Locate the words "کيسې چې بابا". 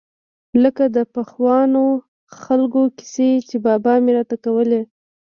2.97-3.93